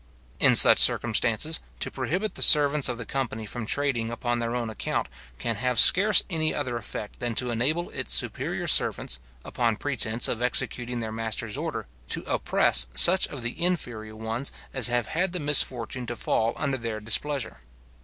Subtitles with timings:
[0.39, 4.67] In such circumstances, to prohibit the servants of the company from trading upon their own
[4.67, 10.27] account, can have scarce any other effect than to enable its superior servants, under pretence
[10.27, 15.33] of executing their master's order, to oppress such of the inferior ones as have had
[15.33, 17.57] the misfortune to fall under their displeasure.